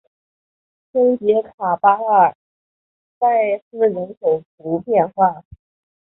[0.91, 2.35] 丰捷卡巴尔
[3.19, 4.41] 代斯人口
[4.83, 5.45] 变化图示